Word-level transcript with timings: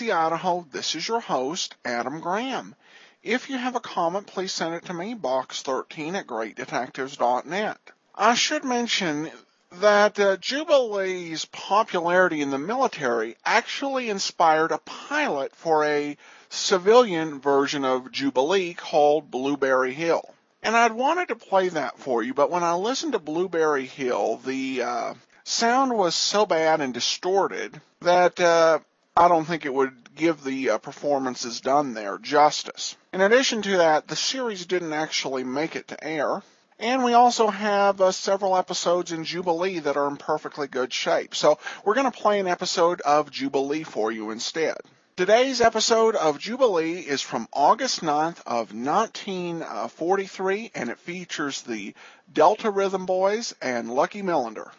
Idaho. 0.00 0.66
This 0.70 0.94
is 0.94 1.06
your 1.08 1.20
host, 1.20 1.74
Adam 1.84 2.20
Graham. 2.20 2.74
If 3.22 3.50
you 3.50 3.58
have 3.58 3.74
a 3.74 3.80
comment, 3.80 4.26
please 4.26 4.52
send 4.52 4.74
it 4.74 4.84
to 4.86 4.94
me, 4.94 5.14
box13 5.14 6.14
at 6.14 6.26
greatdetectives.net. 6.26 7.78
I 8.14 8.34
should 8.34 8.64
mention 8.64 9.30
that 9.72 10.18
uh, 10.18 10.36
Jubilee's 10.38 11.44
popularity 11.46 12.40
in 12.40 12.50
the 12.50 12.58
military 12.58 13.36
actually 13.44 14.08
inspired 14.08 14.72
a 14.72 14.78
pilot 14.78 15.54
for 15.54 15.84
a 15.84 16.16
civilian 16.48 17.40
version 17.40 17.84
of 17.84 18.10
Jubilee 18.12 18.74
called 18.74 19.30
Blueberry 19.30 19.92
Hill. 19.92 20.34
And 20.62 20.76
I'd 20.76 20.92
wanted 20.92 21.28
to 21.28 21.36
play 21.36 21.68
that 21.68 21.98
for 21.98 22.22
you, 22.22 22.34
but 22.34 22.50
when 22.50 22.64
I 22.64 22.74
listened 22.74 23.12
to 23.12 23.18
Blueberry 23.18 23.86
Hill, 23.86 24.40
the 24.44 24.82
uh, 24.82 25.14
sound 25.44 25.96
was 25.96 26.14
so 26.14 26.46
bad 26.46 26.80
and 26.80 26.94
distorted 26.94 27.80
that 28.00 28.40
uh, 28.40 28.78
I 29.18 29.26
don't 29.26 29.46
think 29.46 29.66
it 29.66 29.74
would 29.74 30.14
give 30.14 30.44
the 30.44 30.70
uh, 30.70 30.78
performances 30.78 31.60
done 31.60 31.92
there 31.92 32.18
justice. 32.18 32.94
In 33.12 33.20
addition 33.20 33.62
to 33.62 33.78
that, 33.78 34.06
the 34.06 34.14
series 34.14 34.64
didn't 34.64 34.92
actually 34.92 35.42
make 35.42 35.74
it 35.74 35.88
to 35.88 36.04
air. 36.04 36.40
And 36.78 37.02
we 37.02 37.14
also 37.14 37.48
have 37.48 38.00
uh, 38.00 38.12
several 38.12 38.56
episodes 38.56 39.10
in 39.10 39.24
Jubilee 39.24 39.80
that 39.80 39.96
are 39.96 40.06
in 40.06 40.18
perfectly 40.18 40.68
good 40.68 40.92
shape. 40.92 41.34
So 41.34 41.58
we're 41.84 41.96
going 41.96 42.08
to 42.08 42.16
play 42.16 42.38
an 42.38 42.46
episode 42.46 43.00
of 43.00 43.32
Jubilee 43.32 43.82
for 43.82 44.12
you 44.12 44.30
instead. 44.30 44.76
Today's 45.16 45.60
episode 45.60 46.14
of 46.14 46.38
Jubilee 46.38 47.00
is 47.00 47.20
from 47.20 47.48
August 47.52 48.02
9th 48.02 48.38
of 48.46 48.72
1943 48.72 50.70
and 50.76 50.90
it 50.90 50.98
features 51.00 51.62
the 51.62 51.92
Delta 52.32 52.70
Rhythm 52.70 53.04
Boys 53.04 53.52
and 53.60 53.92
Lucky 53.92 54.22
Millinder. 54.22 54.70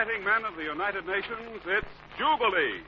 Fighting 0.00 0.24
men 0.24 0.44
of 0.46 0.56
the 0.56 0.62
United 0.62 1.06
Nations, 1.06 1.60
it's 1.66 1.86
Jubilee. 2.16 2.80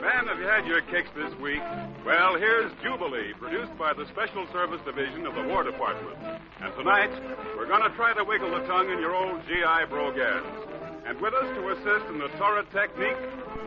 Men, 0.00 0.26
have 0.26 0.38
you 0.38 0.44
had 0.44 0.66
your 0.66 0.82
kicks 0.82 1.08
this 1.16 1.32
week? 1.40 1.62
Well, 2.04 2.36
here's 2.36 2.70
Jubilee, 2.82 3.32
produced 3.38 3.78
by 3.78 3.94
the 3.94 4.04
Special 4.08 4.46
Service 4.52 4.80
Division 4.84 5.24
of 5.24 5.34
the 5.34 5.44
War 5.44 5.64
Department. 5.64 6.18
And 6.60 6.74
tonight, 6.74 7.10
we're 7.56 7.68
going 7.68 7.88
to 7.88 7.96
try 7.96 8.12
to 8.12 8.22
wiggle 8.22 8.50
the 8.50 8.66
tongue 8.66 8.90
in 8.90 8.98
your 8.98 9.14
old 9.14 9.40
GI 9.46 9.88
brogans. 9.88 10.71
And 11.06 11.20
with 11.20 11.34
us 11.34 11.54
to 11.56 11.68
assist 11.70 12.06
in 12.10 12.18
the 12.18 12.28
torrid 12.38 12.70
technique 12.70 13.16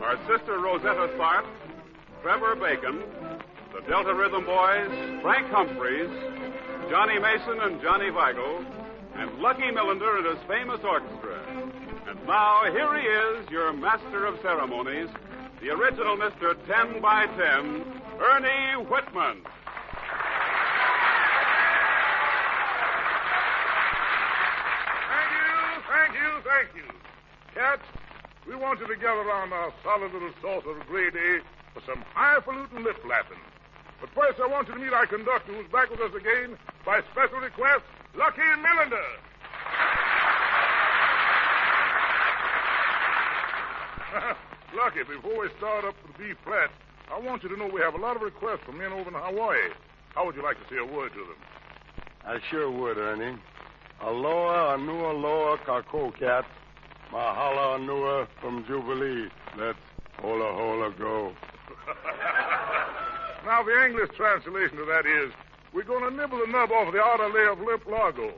are 0.02 0.18
Sister 0.26 0.58
Rosetta 0.58 1.08
Tharpe, 1.18 1.46
Trevor 2.22 2.56
Bacon, 2.56 3.02
the 3.74 3.82
Delta 3.88 4.14
Rhythm 4.14 4.44
Boys, 4.46 5.20
Frank 5.20 5.46
Humphreys, 5.50 6.10
Johnny 6.90 7.18
Mason 7.18 7.60
and 7.60 7.80
Johnny 7.82 8.10
Weigel, 8.10 8.64
and 9.16 9.38
Lucky 9.38 9.70
Millinder 9.70 10.18
and 10.18 10.26
his 10.26 10.46
famous 10.48 10.80
orchestra. 10.82 11.42
And 12.08 12.18
now, 12.26 12.62
here 12.70 12.96
he 12.98 13.04
is, 13.04 13.50
your 13.50 13.72
master 13.72 14.24
of 14.26 14.40
ceremonies, 14.40 15.08
the 15.60 15.70
original 15.70 16.16
Mr. 16.16 16.56
10 16.66 17.02
by 17.02 17.26
10, 17.26 17.36
Ernie 18.20 18.86
Whitman. 18.88 19.42
Thank 25.10 25.30
you, 25.32 25.82
thank 25.88 26.14
you, 26.14 26.30
thank 26.44 26.76
you. 26.76 26.96
Cats, 27.56 27.88
we 28.46 28.54
want 28.54 28.80
you 28.80 28.86
to 28.86 28.96
gather 28.96 29.24
around 29.24 29.50
our 29.50 29.72
solid 29.82 30.12
little 30.12 30.28
saucer 30.42 30.76
of 30.76 30.86
grade 30.88 31.14
for 31.72 31.80
some 31.88 32.04
highfalutin 32.12 32.84
lip 32.84 33.00
flapping. 33.00 33.40
But 33.98 34.10
first, 34.12 34.38
I 34.44 34.46
want 34.46 34.68
you 34.68 34.74
to 34.74 34.80
meet 34.80 34.92
our 34.92 35.06
conductor, 35.06 35.54
who's 35.56 35.66
back 35.72 35.88
with 35.88 36.00
us 36.00 36.12
again 36.12 36.58
by 36.84 37.00
special 37.12 37.38
request, 37.38 37.80
Lucky 38.14 38.44
Millinder. 38.60 39.08
Lucky, 44.76 45.00
before 45.08 45.40
we 45.40 45.48
start 45.56 45.86
up 45.86 45.94
the 46.04 46.12
B 46.22 46.34
flat, 46.44 46.68
I 47.10 47.18
want 47.18 47.42
you 47.42 47.48
to 47.48 47.56
know 47.56 47.70
we 47.72 47.80
have 47.80 47.94
a 47.94 47.98
lot 48.04 48.16
of 48.16 48.22
requests 48.22 48.64
from 48.66 48.76
men 48.76 48.92
over 48.92 49.08
in 49.08 49.14
Hawaii. 49.16 49.72
How 50.14 50.26
would 50.26 50.36
you 50.36 50.42
like 50.42 50.58
to 50.60 50.68
say 50.68 50.76
a 50.76 50.84
word 50.84 51.12
to 51.14 51.20
them? 51.20 51.40
I 52.22 52.36
sure 52.50 52.70
would, 52.70 52.98
Ernie. 52.98 53.38
Aloha, 54.02 54.76
anua, 54.76 55.14
aloha, 55.14 55.56
kako, 55.64 56.12
cat. 56.18 56.44
Mahala 57.12 57.78
Nua 57.78 58.26
from 58.40 58.64
Jubilee. 58.66 59.28
Let's 59.58 59.78
hola 60.20 60.52
hola 60.52 60.90
go. 60.98 61.32
now, 63.46 63.62
the 63.62 63.84
English 63.86 64.10
translation 64.16 64.78
of 64.78 64.86
that 64.88 65.06
is, 65.06 65.32
we're 65.72 65.84
going 65.84 66.02
to 66.02 66.10
nibble 66.10 66.38
the 66.38 66.50
nub 66.50 66.72
off 66.72 66.92
the 66.92 67.00
outer 67.00 67.28
layer 67.28 67.50
of 67.50 67.60
Lip 67.60 67.82
Largo. 67.86 68.32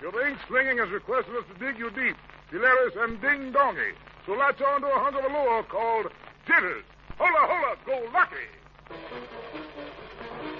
Your 0.00 0.26
ink 0.26 0.38
slinging 0.48 0.78
has 0.78 0.90
requested 0.90 1.34
us 1.36 1.44
to 1.52 1.58
dig 1.64 1.78
you 1.78 1.90
deep, 1.90 2.16
hilarious 2.50 2.94
and 2.98 3.20
ding 3.20 3.52
dongy. 3.52 3.92
So 4.26 4.32
latch 4.32 4.60
on 4.62 4.80
to 4.80 4.86
a 4.88 4.98
hunk 4.98 5.16
of 5.16 5.24
a 5.24 5.28
lure 5.28 5.62
called 5.64 6.06
Jitters. 6.46 6.84
Hola 7.18 7.46
hola, 7.46 7.76
go 7.86 8.08
lucky. 8.12 8.48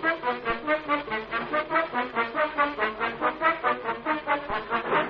Thank 0.00 0.22
you. 5.02 5.07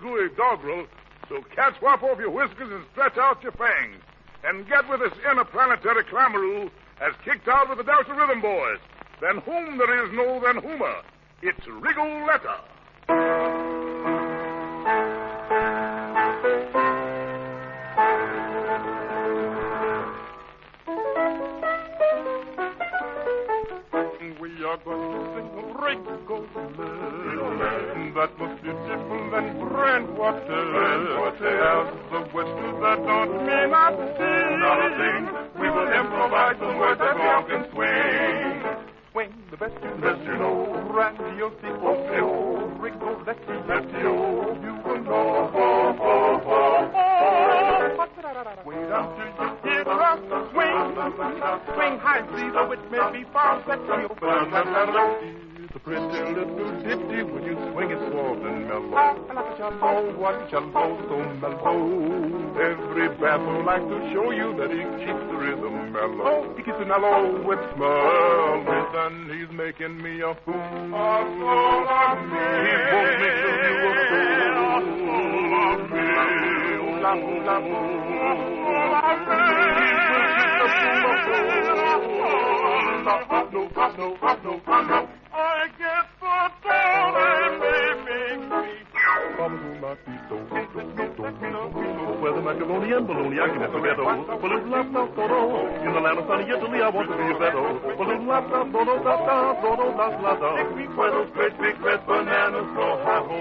Gooey 0.00 0.28
doggerel, 0.36 0.86
so 1.28 1.42
cat 1.54 1.74
swap 1.78 2.02
off 2.02 2.18
your 2.18 2.30
whiskers 2.30 2.70
and 2.72 2.84
stretch 2.92 3.18
out 3.18 3.42
your 3.42 3.52
fangs. 3.52 4.00
And 4.44 4.68
get 4.68 4.88
with 4.88 5.00
this 5.00 5.12
interplanetary 5.30 6.04
clamaroo 6.04 6.70
as 7.00 7.12
kicked 7.24 7.48
out 7.48 7.68
with 7.68 7.78
the 7.78 7.84
Delta 7.84 8.14
Rhythm 8.14 8.40
Boys. 8.40 8.78
Than 9.20 9.38
whom 9.38 9.78
there 9.78 10.04
is 10.04 10.12
no 10.12 10.40
than 10.40 10.62
whomer. 10.62 11.02
It's 11.42 11.60
Rigoletta. 11.66 12.63
Don't 33.90 34.00
a 34.00 34.06
thing. 34.16 34.60
Not 34.60 34.78
a 34.80 34.90
thing. 34.96 35.22
We 35.60 35.70
will 35.70 35.92
improvise 35.92 36.56
some 36.58 36.78
words 36.78 37.00
that 37.00 37.18
walk 37.18 37.48
and 37.50 37.66
swing. 37.72 38.62
Swing 39.12 39.32
the 39.50 39.56
best 39.56 39.74
you, 39.82 39.90
best 40.00 40.22
you 40.24 40.36
know. 40.38 40.64
Radio 40.90 41.50
C-O-C-O. 41.60 42.78
Rigolette. 42.80 43.66
Letty-O. 43.68 44.58
You 44.62 44.74
will 44.84 45.00
know. 45.04 45.50
Oh, 45.54 45.98
oh, 46.00 46.40
oh, 46.44 46.90
oh. 46.94 47.14
Wait 48.64 48.76
until 48.76 49.26
you 49.26 49.48
hear 49.62 49.84
us 49.88 50.20
swing. 50.52 50.78
Swing 51.74 51.98
high, 51.98 52.22
see 52.34 52.48
though 52.50 52.72
it 52.72 52.90
may 52.90 53.04
be 53.12 53.24
far 53.32 53.62
set 53.66 53.78
from 53.86 54.00
your 54.00 54.14
pretty 55.84 56.00
little 56.00 56.80
ditty 56.80 57.22
when 57.28 57.44
you 57.44 57.54
swing 57.70 57.90
it 57.90 58.00
soft 58.10 58.40
and 58.40 58.66
mellow. 58.66 59.20
Oh, 59.82 60.16
what 60.16 60.48
cello 60.50 60.96
so 61.08 61.16
mellow. 61.44 62.56
Every 62.56 63.08
bass 63.20 63.40
would 63.44 63.64
like 63.66 63.84
to 63.84 63.98
show 64.12 64.30
you 64.32 64.56
that 64.56 64.70
he 64.72 64.80
keeps 65.04 65.24
the 65.28 65.36
rhythm 65.36 65.92
mellow. 65.92 66.54
He 66.56 66.62
keeps 66.62 66.80
it 66.80 66.88
mellow 66.88 67.44
with 67.44 67.60
smile. 67.76 68.64
And 68.96 69.30
he's 69.30 69.50
making 69.52 70.00
me 70.00 70.22
a 70.22 70.34
fool. 70.44 70.54
A 70.54 71.20
fool 71.36 71.84
of 71.84 72.18
me. 72.32 72.40
He 72.64 72.72
won't 72.88 73.20
make 73.20 73.44
you 73.44 73.52
a 73.84 74.00
fool. 74.08 74.40
A 74.54 74.80
fool 74.88 75.52
of 75.68 75.84
me. 75.92 76.04
La, 77.04 77.12
la, 77.44 77.60
I 84.66 85.14
Where 92.20 92.32
the 92.34 92.42
macaroni 92.42 92.92
and 92.92 93.06
bologna, 93.06 93.38
I 93.38 93.48
can 93.48 93.60
have 93.60 93.70
spaghetto. 93.70 94.02
Balloon 94.42 94.70
la 94.70 94.80
la 94.82 95.06
do 95.06 95.22
In 95.86 95.92
the 95.94 96.00
land 96.00 96.18
of 96.18 96.26
sunny 96.26 96.50
Italy, 96.50 96.82
I 96.82 96.88
want 96.90 97.08
to 97.10 97.16
be 97.16 97.22
a 97.30 97.38
better. 97.38 97.62
Balloon 97.94 98.26
la 98.26 98.38
la 98.40 98.64
do 98.64 98.84
do 98.84 98.94
da 99.04 99.14
da 99.22 99.54
do 99.62 99.70
do 99.76 99.86
da 99.94 100.06
la 100.18 100.34
da. 100.34 100.50
Where 100.94 101.10
those 101.10 101.30
red 101.36 102.06
bananas 102.06 102.66
grow. 102.74 102.98
Hi 103.04 103.22
ho, 103.22 103.38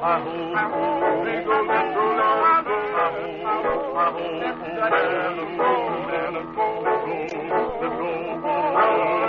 hi 0.00 0.64
ho, 0.70 1.20
we 1.22 1.32
go 1.44 1.56
let's 1.68 1.92
go 1.92 2.04
let's 2.16 2.64
go. 2.64 2.80
Hi 3.02 3.52
ho, 3.52 3.76
hi 3.92 4.08
ho, 4.12 4.24
bananas 4.90 5.50
grow, 5.56 5.92
bananas 5.92 6.32
let's 6.32 6.56
go, 6.56 6.66
let's 6.82 7.04
go, 7.04 7.60
let's 7.80 7.96
go, 8.00 9.21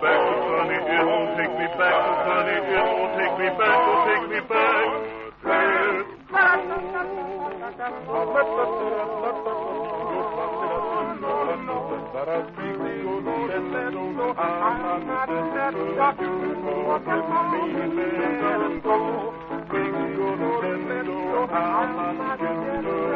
back 0.00 0.16
oh, 0.16 0.32
to 0.32 0.40
sunny, 0.48 0.80
it 0.80 1.04
will 1.04 1.28
take 1.36 1.52
me 1.60 1.66
back 1.76 1.92
oh, 1.92 2.08
to 2.08 2.12
sunny, 2.24 2.56
it 2.56 2.84
will 2.88 3.12
take 3.20 3.36
me 3.36 3.48
back, 3.60 3.76
will 3.84 4.00
take 4.08 4.24
me 4.32 4.40
back. 4.48 5.20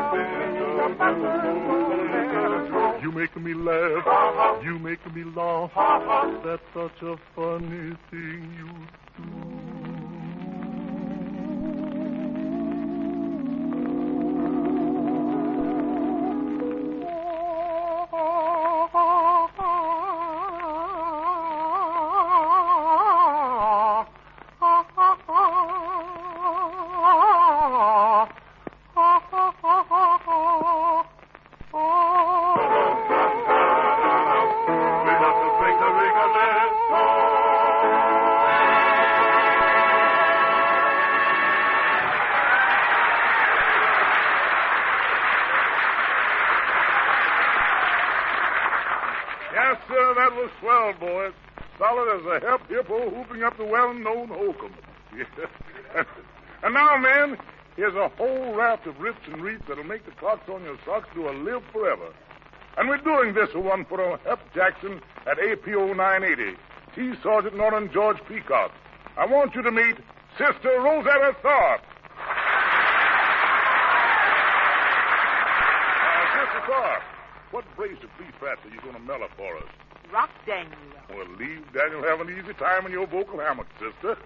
You 0.04 0.53
make 3.14 3.36
me 3.36 3.54
laugh, 3.54 4.62
you 4.64 4.78
make 4.78 5.14
me 5.14 5.24
laugh. 5.24 5.70
That's 6.44 6.62
such 6.74 7.02
a 7.02 7.16
funny 7.34 7.96
thing 8.10 8.54
you 8.58 9.03
Yes, 49.74 49.82
sir, 49.88 50.14
that 50.14 50.32
was 50.36 50.50
swell, 50.60 50.92
boys. 51.00 51.32
Solid 51.80 52.20
as 52.20 52.24
a 52.24 52.38
hep 52.46 52.68
hippo 52.68 53.10
hooping 53.10 53.42
up 53.42 53.56
the 53.56 53.64
well-known 53.64 54.28
hokum. 54.28 54.72
and 56.62 56.74
now, 56.74 56.96
men, 56.96 57.36
here's 57.74 57.96
a 57.96 58.08
whole 58.10 58.54
raft 58.54 58.86
of 58.86 59.00
rips 59.00 59.18
and 59.26 59.42
reefs 59.42 59.64
that'll 59.66 59.82
make 59.82 60.04
the 60.06 60.12
clocks 60.12 60.48
on 60.48 60.62
your 60.62 60.78
socks 60.84 61.08
do 61.12 61.28
a 61.28 61.32
live 61.32 61.64
forever. 61.72 62.14
And 62.78 62.88
we're 62.88 62.98
doing 62.98 63.34
this 63.34 63.52
one 63.52 63.84
for 63.86 64.00
a 64.00 64.16
Hep 64.18 64.38
Jackson 64.54 65.00
at 65.26 65.40
APO 65.40 65.92
980, 65.94 66.56
T. 66.94 67.14
Sergeant 67.20 67.56
Norton 67.56 67.90
George 67.92 68.18
Peacock. 68.28 68.70
I 69.16 69.26
want 69.26 69.56
you 69.56 69.62
to 69.62 69.72
meet 69.72 69.96
Sister 70.38 70.70
Rosetta 70.70 71.34
Tharpe. 71.42 71.82
Uh, 76.06 76.38
Sister 76.38 76.60
Tharpe, 76.70 77.02
what 77.50 77.64
brace 78.44 78.58
of 78.64 78.70
beef 78.70 78.80
fats 78.80 78.84
are 78.84 78.92
going 78.92 78.94
to 78.94 79.00
mellow 79.00 79.28
for 79.36 79.56
us? 79.56 79.64
Rock 80.12 80.30
Daniel. 80.46 80.76
Well, 81.08 81.26
leave 81.38 81.64
Daniel 81.72 82.02
have 82.02 82.20
an 82.20 82.28
easy 82.30 82.52
time 82.54 82.86
in 82.86 82.92
your 82.92 83.06
vocal 83.06 83.38
hammock, 83.40 83.66
sister. 83.80 84.18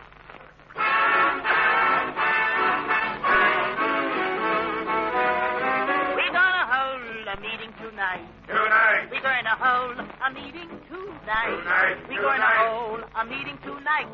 We're 6.19 6.35
gonna 6.35 6.67
hold 6.67 7.27
a 7.31 7.41
meeting 7.41 7.73
tonight. 7.79 8.27
Tonight. 8.47 9.09
We're 9.11 9.23
gonna 9.23 9.57
hold 9.57 9.99
a 9.99 10.31
meeting 10.35 10.69
tonight. 10.89 11.57
Tonight, 11.59 11.97
We're 12.09 12.23
gonna 12.23 12.45
hold 12.45 13.05
a 13.15 13.25
meeting 13.25 13.59
tonight. 13.63 14.09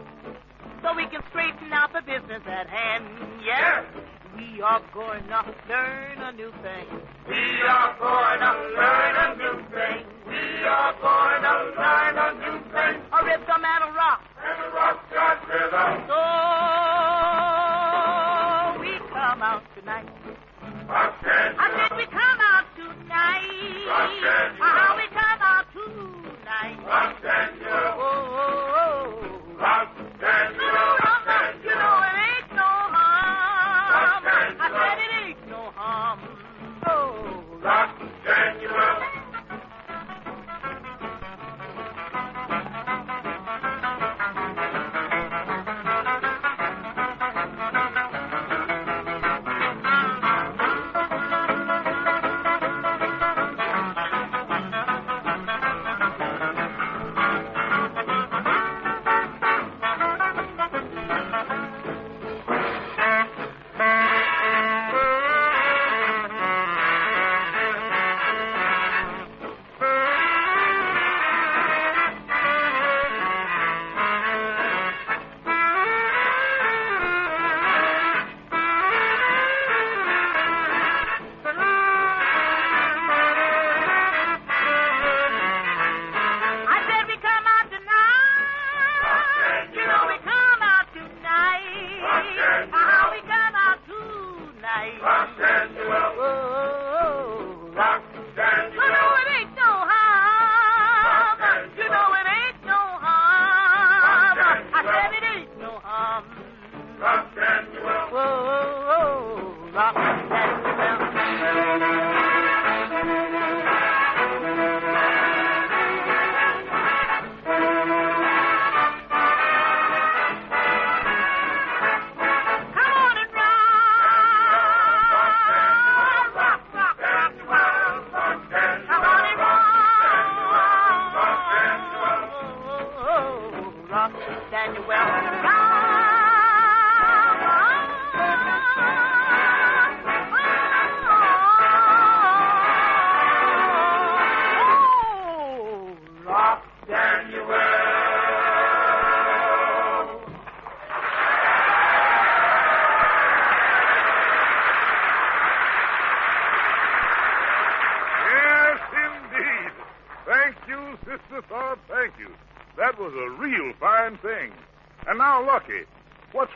So 0.83 0.95
we 0.95 1.07
can 1.07 1.23
straighten 1.31 1.73
out 1.73 1.93
the 1.93 2.03
business 2.03 2.43
at 2.47 2.69
hand. 2.69 3.05
Yes. 3.45 3.85
We 4.37 4.61
are 4.63 4.83
gonna 4.93 5.55
learn 5.69 6.19
a 6.19 6.33
new 6.33 6.53
thing. 6.63 6.87
We 7.29 7.63
are 7.63 7.97
gonna 7.99 8.24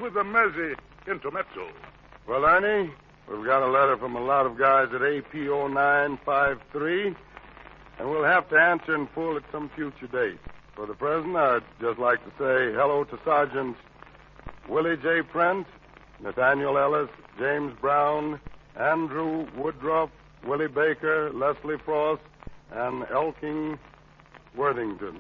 with 0.01 0.15
the 0.15 0.23
Mezzi 0.23 0.75
intermezzo? 1.07 1.69
Well, 2.27 2.45
Ernie, 2.45 2.91
we've 3.29 3.45
got 3.45 3.63
a 3.63 3.71
letter 3.71 3.97
from 3.97 4.17
a 4.17 4.25
lot 4.25 4.47
of 4.47 4.59
guys 4.59 4.89
at 4.95 5.01
AP0953, 5.01 7.15
and 7.99 8.11
we'll 8.11 8.25
have 8.25 8.49
to 8.51 8.57
answer 8.57 8.95
in 8.95 9.07
full 9.09 9.37
at 9.37 9.43
some 9.51 9.71
future 9.75 10.07
date. 10.07 10.39
For 10.75 10.87
the 10.87 10.95
present, 10.95 11.37
I'd 11.37 11.65
just 11.81 11.99
like 11.99 12.23
to 12.25 12.31
say 12.39 12.73
hello 12.73 13.05
to 13.05 13.19
Sergeants 13.25 13.81
Willie 14.69 14.97
J. 14.99 15.23
Prent, 15.23 15.67
Nathaniel 16.21 16.79
Ellis, 16.79 17.09
James 17.39 17.75
Brown, 17.81 18.39
Andrew 18.77 19.47
Woodruff, 19.57 20.11
Willie 20.45 20.69
Baker, 20.69 21.33
Leslie 21.33 21.79
Frost, 21.85 22.23
and 22.71 23.05
Elking 23.11 23.79
Worthington. 24.55 25.19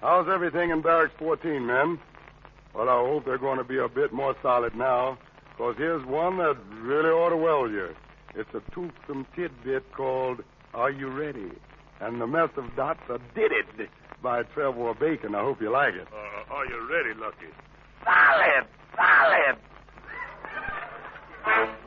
How's 0.00 0.28
everything 0.28 0.70
in 0.70 0.82
Barracks 0.82 1.14
14, 1.18 1.64
men? 1.64 1.98
Well, 2.74 2.88
I 2.88 2.98
hope 2.98 3.24
they're 3.24 3.38
going 3.38 3.58
to 3.58 3.64
be 3.64 3.78
a 3.78 3.88
bit 3.88 4.12
more 4.12 4.34
solid 4.42 4.74
now, 4.74 5.18
because 5.50 5.74
here's 5.76 6.04
one 6.06 6.38
that 6.38 6.56
really 6.82 7.10
ought 7.10 7.30
to 7.30 7.36
well 7.36 7.68
you. 7.68 7.88
It's 8.34 8.50
a 8.54 8.60
toothsome 8.72 9.26
tidbit 9.34 9.92
called 9.92 10.42
Are 10.72 10.90
You 10.90 11.08
Ready? 11.08 11.50
And 12.00 12.20
the 12.20 12.26
mess 12.26 12.50
of 12.56 12.64
dots 12.76 13.00
are 13.08 13.18
Did 13.34 13.52
It 13.52 13.90
by 14.22 14.42
Trevor 14.54 14.94
Bacon. 14.94 15.34
I 15.34 15.40
hope 15.40 15.60
you 15.60 15.70
like 15.70 15.94
it. 15.94 16.06
Uh, 16.12 16.54
are 16.54 16.66
you 16.66 16.88
ready, 16.90 17.18
Lucky? 17.18 17.52
Solid, 18.04 18.66
solid. 18.96 19.56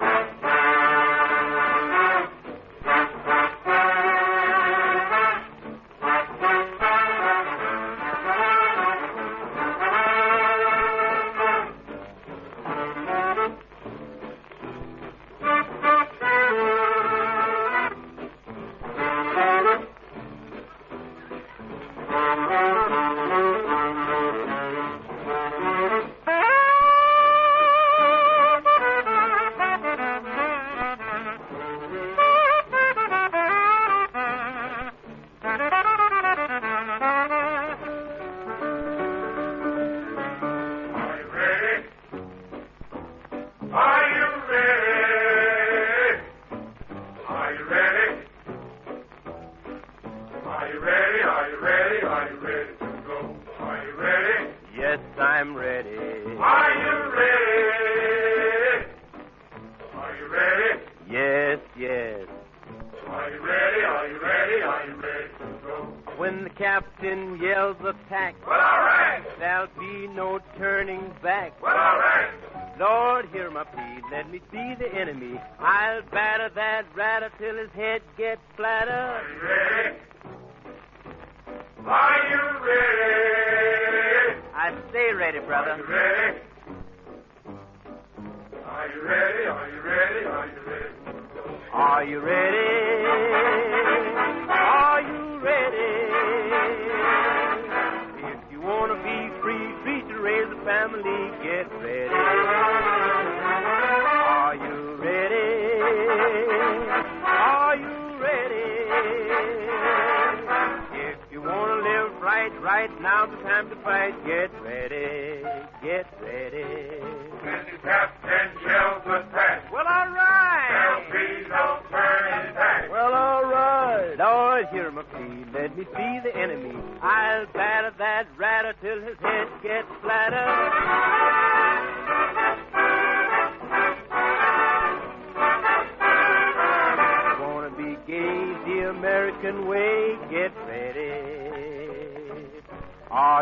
Are 92.03 92.05
you 92.05 92.19
ready? 92.19 92.42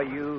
You 0.09 0.30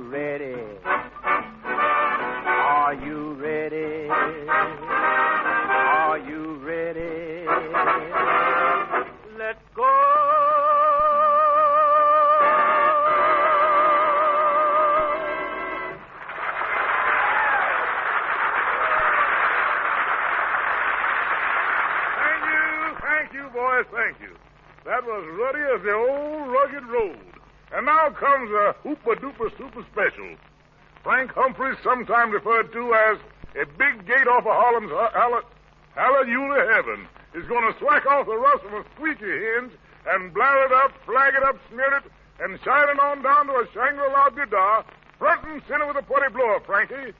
sometimes 31.82 32.32
referred 32.32 32.72
to 32.72 32.94
as 32.94 33.18
a 33.60 33.66
big 33.66 34.06
gate 34.06 34.26
off 34.28 34.46
of 34.46 34.52
Harlem's 34.52 34.90
Hall- 34.90 35.42
Hallelujah 35.94 36.72
Heaven, 36.72 37.06
is 37.34 37.44
going 37.48 37.70
to 37.70 37.78
swack 37.78 38.06
off 38.06 38.26
the 38.26 38.36
rust 38.36 38.64
of 38.64 38.72
a 38.72 38.84
squeaky 38.94 39.26
hinge 39.26 39.72
and 40.06 40.32
blare 40.32 40.66
it 40.66 40.72
up, 40.72 40.92
flag 41.04 41.34
it 41.34 41.42
up, 41.42 41.56
smear 41.70 41.98
it, 41.98 42.04
and 42.40 42.58
shine 42.64 42.88
it 42.88 42.98
on 42.98 43.22
down 43.22 43.46
to 43.46 43.52
a 43.52 43.66
Shangri-La 43.72 44.30
guitar, 44.30 44.84
front 45.18 45.44
and 45.44 45.62
center 45.68 45.86
with 45.86 45.96
a 45.96 46.02
putty 46.02 46.32
blower, 46.32 46.60
Frankie. 46.60 47.12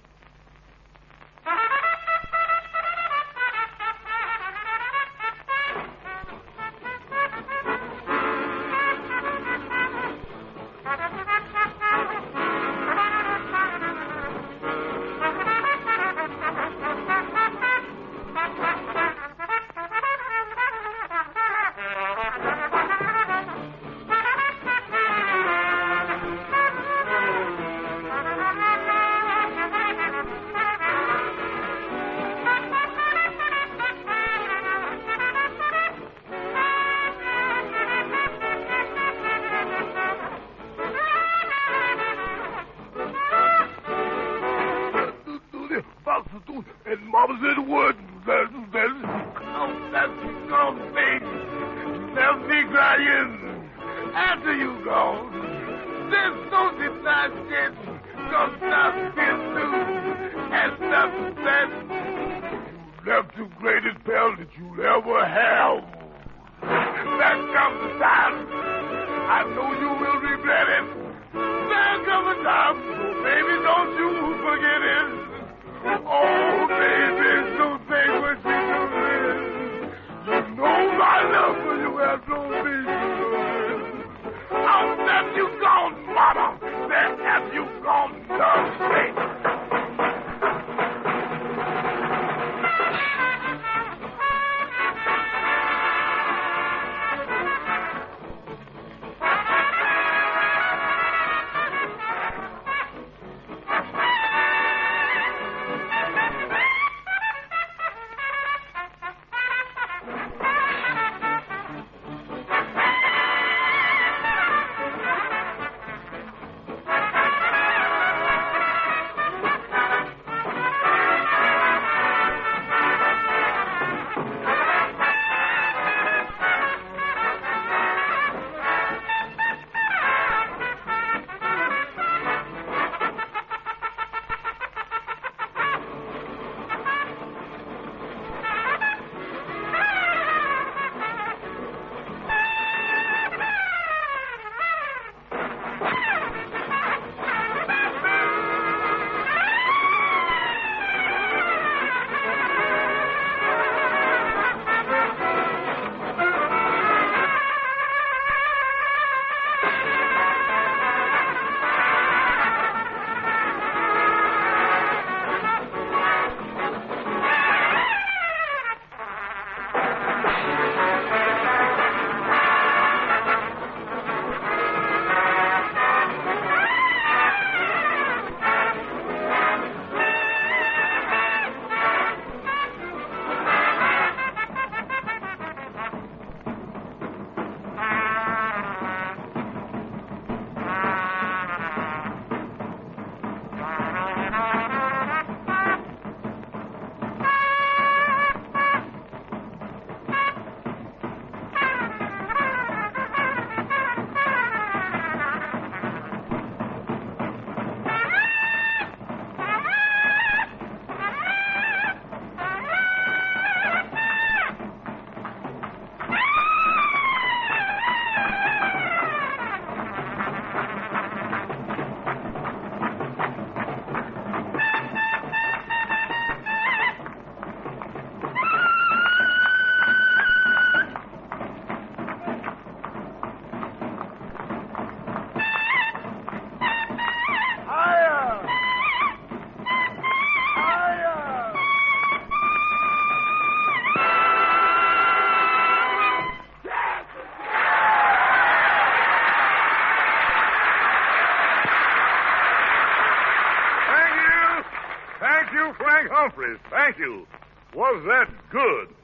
Thank 255.42 255.54
you, 255.54 255.74
Frank 255.74 256.08
Humphreys. 256.08 256.60
Thank 256.70 256.98
you. 256.98 257.26
Was 257.74 258.04
that 258.06 258.30
good? 258.50 258.94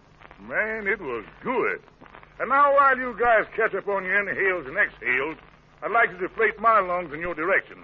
Man, 0.40 0.86
it 0.86 1.00
was 1.00 1.24
good. 1.42 1.82
And 2.38 2.48
now, 2.48 2.74
while 2.74 2.96
you 2.96 3.16
guys 3.18 3.44
catch 3.56 3.74
up 3.74 3.88
on 3.88 4.04
your 4.04 4.20
inhales 4.22 4.64
and 4.68 4.78
exhales, 4.78 5.36
I'd 5.82 5.90
like 5.90 6.10
to 6.12 6.18
deflate 6.18 6.60
my 6.60 6.78
lungs 6.78 7.12
in 7.12 7.18
your 7.18 7.34
direction. 7.34 7.78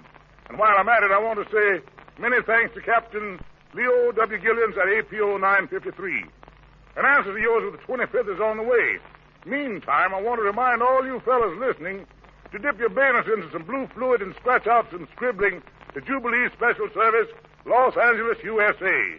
And 0.49 0.57
while 0.57 0.77
I'm 0.79 0.89
at 0.89 1.03
it, 1.03 1.11
I 1.11 1.19
want 1.19 1.43
to 1.43 1.51
say 1.51 1.85
many 2.21 2.41
thanks 2.43 2.73
to 2.75 2.81
Captain 2.81 3.41
Leo 3.75 4.13
W. 4.13 4.39
Gillians 4.39 4.79
at 4.79 4.87
APO 4.87 5.37
953. 5.39 6.25
An 6.95 7.05
answer 7.05 7.35
to 7.35 7.41
yours 7.41 7.73
with 7.73 7.81
the 7.81 7.87
25th 7.89 8.35
is 8.35 8.41
on 8.41 8.59
the 8.59 8.63
way. 8.63 8.99
Meantime, 9.47 10.15
I 10.15 10.23
want 10.23 10.39
to 10.39 10.45
remind 10.45 10.81
all 10.81 11.05
you 11.05 11.19
fellas 11.25 11.59
listening 11.59 12.07
to 12.53 12.59
dip 12.61 12.79
your 12.79 12.91
bayonets 12.91 13.29
into 13.35 13.51
some 13.51 13.65
blue 13.65 13.89
fluid 13.89 14.23
and 14.23 14.33
scratch 14.37 14.69
out 14.69 14.87
some 14.93 15.09
scribbling 15.17 15.61
to 15.95 16.01
Jubilee 16.01 16.49
Special 16.55 16.89
Service, 16.95 17.29
Los 17.67 17.97
Angeles, 17.97 18.39
USA. 18.45 19.19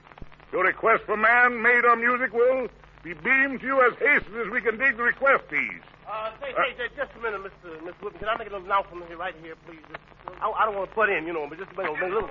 Your 0.51 0.63
request 0.63 1.03
for 1.05 1.17
man-made 1.17 1.83
or 1.85 1.95
music 1.95 2.31
will 2.33 2.67
be 3.03 3.13
beamed 3.13 3.59
to 3.61 3.65
you 3.65 3.81
as 3.81 3.93
hastily 3.97 4.41
as 4.45 4.49
we 4.51 4.61
can 4.61 4.77
dig 4.77 4.97
the 4.97 5.03
request 5.03 5.47
piece. 5.49 5.81
Uh, 6.07 6.29
say, 6.39 6.53
say, 6.53 6.77
say, 6.77 6.87
just 6.95 7.09
a 7.17 7.19
minute, 7.21 7.41
Mr. 7.41 7.73
Mr. 7.81 7.97
Whitman. 8.01 8.19
Can 8.19 8.29
I 8.29 8.37
make 8.37 8.47
a 8.47 8.51
little 8.53 8.65
announcement 8.65 9.07
here, 9.07 9.17
right 9.17 9.33
here, 9.41 9.55
please? 9.65 9.81
Just, 9.89 9.99
I, 10.39 10.49
I 10.49 10.65
don't 10.65 10.75
want 10.75 10.89
to 10.89 10.95
butt 10.95 11.09
in, 11.09 11.25
you 11.25 11.33
know, 11.33 11.47
but 11.49 11.57
just 11.57 11.73
a, 11.73 11.81
little, 11.81 12.29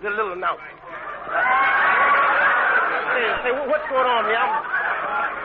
just 0.00 0.16
little 0.16 0.32
announcement. 0.32 0.80
say, 3.12 3.24
say, 3.44 3.52
what's 3.68 3.84
going 3.92 4.08
on 4.08 4.24
here? 4.24 4.40
I'm, 4.40 4.79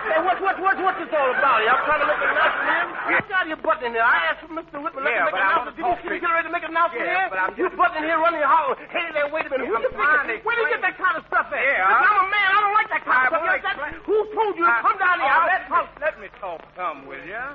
say, 0.09 0.19
what, 0.21 0.37
what, 0.41 0.55
what, 0.61 0.75
what's 0.81 0.99
this 1.01 1.11
all 1.13 1.31
about? 1.33 1.59
I'm 1.65 1.81
trying 1.85 2.01
to 2.03 2.09
make 2.09 2.21
an 2.21 2.29
announcement 2.31 2.65
here. 2.69 2.85
Yeah. 2.85 3.13
What's 3.15 3.31
out 3.35 3.45
here 3.45 3.59
butting 3.61 3.85
in 3.89 3.93
here? 3.93 4.05
I 4.05 4.17
asked 4.33 4.45
Mr. 4.49 4.77
Whitman 4.81 5.05
Yeah, 5.05 5.25
me 5.25 5.29
make 5.29 5.35
but 5.35 5.41
an 5.41 5.45
announcement. 5.45 5.75
Did 5.77 5.85
you, 5.85 6.21
get 6.21 6.31
ready 6.33 6.47
to 6.49 6.53
make 6.53 6.65
an 6.65 6.73
announcement 6.73 7.05
Yeah, 7.05 7.15
here? 7.15 7.27
but 7.29 7.39
I'm 7.41 7.51
you 7.57 7.65
butting 7.77 8.01
in 8.01 8.05
here 8.09 8.17
running 8.21 8.41
your 8.41 8.49
holler. 8.49 8.75
Hey 8.89 9.07
there, 9.13 9.27
wait 9.29 9.45
a 9.45 9.49
minute. 9.53 9.67
Who 9.69 9.75
I'm 9.77 9.85
you 9.85 9.91
thinking? 9.93 10.41
Where 10.45 10.55
do 10.57 10.61
you 10.65 10.69
get 10.73 10.81
that 10.85 10.97
kind 10.97 11.15
of 11.17 11.23
stuff 11.29 11.47
at? 11.53 11.61
Yeah, 11.61 11.85
Listen, 11.85 12.05
I'm 12.05 12.25
a 12.25 12.29
man. 12.33 12.49
I 12.49 12.57
don't 12.65 12.75
like 12.77 12.89
that 12.93 13.03
kind 13.05 13.19
I 13.21 13.25
of 13.25 13.33
stuff. 13.35 13.61
that- 13.65 13.77
Who 14.09 14.17
told 14.33 14.53
you 14.57 14.65
to 14.65 14.73
I- 14.73 14.81
come 14.85 14.97
down 14.97 15.17
here? 15.21 15.29
Oh, 15.29 15.45
let, 15.45 15.61
me, 15.69 15.77
let 16.01 16.13
me 16.21 16.27
talk 16.41 16.61
some, 16.77 17.05
will 17.05 17.21
you? 17.21 17.37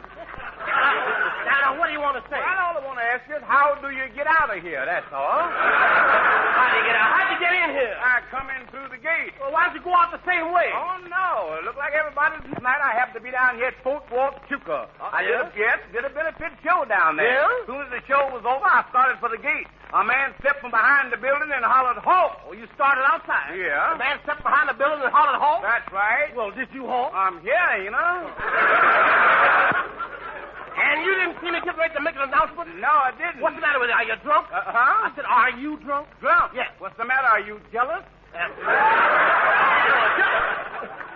Now, 0.61 1.73
now, 1.73 1.79
what 1.81 1.89
do 1.89 1.93
you 1.97 2.01
want 2.05 2.21
to 2.21 2.25
say? 2.31 2.37
Well, 2.37 2.61
all 2.61 2.77
I 2.77 2.85
want 2.85 2.99
to 3.01 3.07
ask 3.07 3.25
you 3.27 3.35
is 3.35 3.43
how 3.49 3.75
do 3.81 3.89
you 3.91 4.07
get 4.15 4.29
out 4.29 4.53
of 4.55 4.61
here? 4.63 4.85
That's 4.85 5.09
all. 5.11 5.49
How'd 5.51 6.77
you 6.77 6.85
get 6.85 6.95
out? 7.01 7.11
How'd 7.17 7.29
you 7.33 7.39
get 7.41 7.53
in 7.57 7.71
here? 7.75 7.97
I 7.97 8.21
come 8.31 8.47
in 8.53 8.63
through 8.69 8.93
the 8.93 9.01
gate. 9.01 9.33
Well, 9.51 9.59
why 9.59 9.67
don't 9.67 9.75
you 9.75 9.83
go 9.83 9.91
out 9.91 10.15
the 10.15 10.23
same 10.23 10.55
way? 10.55 10.71
Oh, 10.71 10.95
no. 11.11 11.59
It 11.59 11.67
looked 11.67 11.83
like 11.83 11.91
everybody 11.91 12.39
tonight. 12.55 12.79
I 12.79 12.95
happened 12.95 13.19
to 13.19 13.25
be 13.27 13.35
down 13.35 13.59
here 13.59 13.75
at 13.75 13.83
Fort 13.83 14.07
Huachuca. 14.07 14.87
I 15.03 15.27
did 15.27 15.35
a, 15.35 15.51
yes, 15.59 15.83
did 15.91 16.07
a 16.07 16.13
benefit 16.15 16.55
show 16.63 16.87
down 16.87 17.19
there. 17.19 17.35
Yeah? 17.35 17.51
As 17.51 17.67
soon 17.67 17.83
as 17.83 17.91
the 17.91 17.99
show 18.07 18.31
was 18.31 18.47
over, 18.47 18.63
I 18.63 18.87
started 18.95 19.19
for 19.19 19.27
the 19.27 19.43
gate. 19.43 19.67
A 19.91 20.07
man 20.07 20.39
stepped 20.39 20.63
from 20.63 20.71
behind 20.71 21.11
the 21.11 21.19
building 21.19 21.51
and 21.51 21.67
hollered, 21.67 21.99
halt. 21.99 22.39
Oh, 22.47 22.55
you 22.55 22.71
started 22.79 23.03
outside. 23.11 23.59
Yeah. 23.59 23.99
The 23.99 23.99
man 23.99 24.23
stepped 24.23 24.47
behind 24.47 24.71
the 24.71 24.79
building 24.79 25.03
and 25.03 25.11
hollered 25.11 25.43
halt? 25.43 25.67
That's 25.67 25.91
right. 25.91 26.31
Well, 26.39 26.55
did 26.55 26.71
you 26.71 26.87
halt? 26.87 27.11
I'm 27.11 27.43
here, 27.43 27.83
you 27.83 27.91
know. 27.99 28.31
And 30.79 31.03
you 31.03 31.11
didn't 31.27 31.43
see 31.43 31.51
me 31.51 31.59
get 31.67 31.75
ready 31.75 31.91
to 31.99 32.03
make 32.07 32.15
an 32.15 32.31
announcement? 32.31 32.71
No, 32.79 32.87
I 33.11 33.11
didn't. 33.19 33.43
What's 33.43 33.59
the 33.59 33.67
matter 33.67 33.83
with 33.83 33.91
you? 33.91 33.99
Are 33.99 34.07
you 34.07 34.15
drunk? 34.23 34.47
Uh-huh. 34.55 34.79
I 34.79 35.11
said, 35.19 35.27
are 35.27 35.51
you 35.59 35.75
drunk? 35.83 36.07
Drunk? 36.23 36.55
Yes. 36.55 36.71
What's 36.79 36.95
the 36.95 37.05
matter? 37.05 37.27
Are 37.27 37.43
you 37.43 37.59
jealous? 37.75 38.07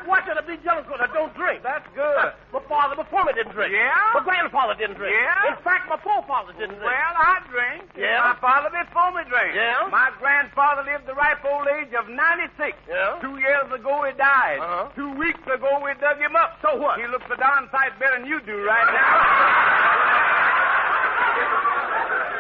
Why 0.04 0.20
should 0.28 0.36
I 0.36 0.44
be 0.44 0.60
jealous 0.60 0.84
because 0.84 1.00
I 1.00 1.08
don't 1.16 1.32
drink? 1.34 1.62
That's 1.64 1.86
good. 1.96 2.32
My 2.52 2.60
father 2.68 2.94
before 2.94 3.24
me 3.24 3.32
didn't 3.32 3.52
drink. 3.56 3.72
Yeah? 3.72 3.96
My 4.12 4.20
grandfather 4.20 4.76
didn't 4.76 5.00
drink. 5.00 5.16
Yeah? 5.16 5.48
In 5.48 5.56
fact, 5.64 5.88
my 5.88 5.96
forefather 6.04 6.52
didn't 6.60 6.76
drink. 6.76 6.92
Well, 6.92 7.14
I 7.16 7.40
drink. 7.48 7.88
Yeah? 7.96 8.20
My 8.20 8.36
father 8.36 8.68
before 8.68 9.10
me 9.16 9.24
drank. 9.32 9.56
Yeah? 9.56 9.88
My 9.90 10.12
grandfather 10.20 10.84
lived 10.84 11.06
the 11.08 11.14
ripe 11.16 11.40
old 11.48 11.66
age 11.72 11.88
of 11.96 12.08
96. 12.12 12.76
Yeah? 12.86 13.16
Two 13.24 13.38
years 13.40 13.64
ago 13.72 14.04
he 14.04 14.12
died. 14.20 14.60
Uh-huh. 14.60 14.92
Two 14.94 15.10
weeks 15.16 15.40
ago 15.48 15.80
we 15.80 15.96
dug 15.98 16.20
him 16.20 16.36
up. 16.36 16.60
So 16.60 16.76
what? 16.76 17.00
He 17.00 17.06
looks 17.08 17.26
a 17.32 17.36
darn 17.40 17.66
sight 17.72 17.96
better 17.98 18.20
than 18.20 18.28
you 18.28 18.40
do 18.44 18.60
right 18.64 18.86
now. 18.92 19.14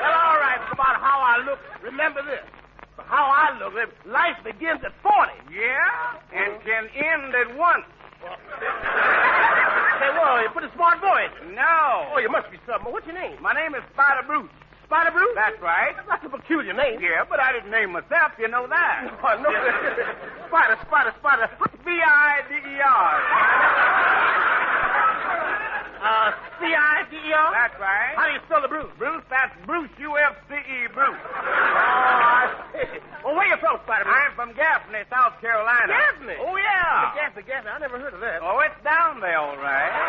Well, 0.04 0.12
all 0.12 0.36
right, 0.36 0.60
about 0.70 1.00
how 1.00 1.16
I 1.24 1.42
look, 1.48 1.58
remember 1.82 2.20
this. 2.22 2.44
How 3.06 3.28
I 3.30 3.58
look, 3.58 3.74
life 4.06 4.36
begins 4.44 4.80
at 4.84 4.92
40. 5.02 5.32
yeah? 5.52 6.18
And 6.32 6.60
can 6.64 6.88
end 6.96 7.34
at 7.34 7.56
once. 7.56 7.84
Say, 10.00 10.08
well, 10.16 10.40
you 10.42 10.48
put 10.50 10.64
a 10.64 10.72
smart 10.74 11.00
voice. 11.00 11.30
No. 11.52 12.08
Oh, 12.14 12.18
you 12.18 12.30
must 12.30 12.50
be 12.50 12.58
something. 12.66 12.90
What's 12.92 13.06
your 13.06 13.14
name? 13.14 13.36
My 13.42 13.52
name 13.52 13.74
is 13.74 13.82
Spider 13.92 14.26
Bruce. 14.26 14.50
Spider 14.86 15.10
Bruce? 15.12 15.34
That's 15.34 15.60
right. 15.60 15.94
That's 16.08 16.24
a 16.24 16.28
peculiar 16.28 16.72
name. 16.72 17.00
Yeah, 17.00 17.24
but 17.28 17.40
I 17.40 17.52
didn't 17.52 17.70
name 17.70 17.92
myself. 17.92 18.32
You 18.38 18.48
know 18.48 18.66
that. 18.68 19.12
Oh, 19.24 19.36
no. 19.40 19.50
spider, 20.48 20.76
spider, 20.86 21.14
spider. 21.20 21.48
B-I-D-E-R. 21.84 23.20
Uh? 26.04 26.36
That's 26.60 27.80
right. 27.80 28.12
How 28.12 28.28
do 28.28 28.32
you 28.36 28.40
spell 28.44 28.60
the 28.60 28.68
Bruce? 28.68 28.92
Bruce, 28.98 29.24
that's 29.30 29.56
Bruce, 29.64 29.88
U-F-C-E, 29.98 30.88
Bruce. 30.92 31.16
Oh, 31.16 31.32
I 31.32 32.44
see. 32.76 33.00
Well, 33.24 33.32
where 33.34 33.48
you 33.48 33.56
from, 33.56 33.80
Spider 33.88 34.04
Bruce? 34.04 34.20
I'm 34.20 34.34
from 34.36 34.52
Gaffney, 34.52 35.00
South 35.08 35.40
Carolina. 35.40 35.96
Gaffney? 35.96 36.36
Oh, 36.44 36.56
yeah. 36.60 37.08
Gaffney, 37.16 37.42
Gaffney. 37.48 37.70
I 37.72 37.78
never 37.80 37.96
heard 37.98 38.12
of 38.12 38.20
that. 38.20 38.42
Oh, 38.44 38.60
it's 38.60 38.76
down 38.84 39.20
there, 39.20 39.38
all 39.38 39.56
right. 39.56 39.92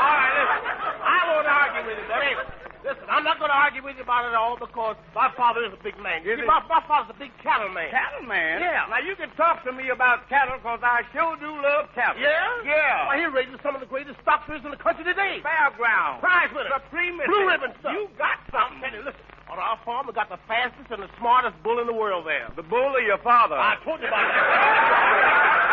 All 0.00 0.16
right, 0.16 0.32
listen. 0.32 0.64
I 1.04 1.20
won't 1.28 1.46
argue 1.46 1.84
with 1.86 1.98
you, 1.98 2.08
anyway. 2.10 2.44
Listen, 2.80 3.04
I'm 3.12 3.24
not 3.24 3.36
going 3.36 3.52
to 3.52 3.56
argue 3.56 3.84
with 3.84 4.00
you 4.00 4.04
about 4.04 4.24
it 4.24 4.32
all 4.32 4.56
because 4.56 4.96
my 5.12 5.28
father 5.36 5.60
is 5.68 5.72
a 5.72 5.80
big 5.84 6.00
man. 6.00 6.24
See, 6.24 6.32
my, 6.48 6.64
my 6.64 6.80
father's 6.88 7.12
a 7.12 7.18
big 7.20 7.28
cattle 7.44 7.68
man. 7.68 7.92
Cattle 7.92 8.24
man? 8.24 8.64
Yeah. 8.64 8.88
Now, 8.88 9.04
you 9.04 9.12
can 9.16 9.28
talk 9.36 9.60
to 9.68 9.72
me 9.72 9.92
about 9.92 10.28
cattle 10.32 10.56
because 10.56 10.80
I 10.80 11.04
sure 11.12 11.36
do 11.36 11.50
love 11.60 11.92
cattle. 11.92 12.16
Yeah? 12.16 12.64
Yeah. 12.64 13.06
Why, 13.06 13.20
he 13.20 13.28
raises 13.28 13.60
some 13.60 13.76
of 13.76 13.84
the 13.84 13.90
greatest 13.90 14.16
stock 14.24 14.48
fish 14.48 14.64
in 14.64 14.72
the 14.72 14.80
country 14.80 15.04
today. 15.04 15.44
Fairground. 15.44 16.24
Prize 16.24 16.48
winners. 16.56 16.72
Supreme. 16.88 17.20
Blue 17.20 17.44
ribbon 17.44 17.76
stuff. 17.84 17.92
You 17.92 18.08
got 18.16 18.40
something. 18.48 18.88
Listen, 19.04 19.20
on 19.52 19.58
our 19.60 19.76
farm, 19.84 20.08
we 20.08 20.16
got 20.16 20.32
the 20.32 20.40
fastest 20.48 20.88
and 20.88 21.02
the 21.04 21.10
smartest 21.20 21.60
bull 21.62 21.80
in 21.80 21.86
the 21.86 21.92
world 21.92 22.24
there. 22.24 22.48
The 22.56 22.64
bull 22.64 22.96
of 22.96 23.04
your 23.04 23.18
father. 23.18 23.60
I 23.60 23.76
told 23.84 24.00
you 24.00 24.08
about 24.08 24.24
that. 24.24 25.66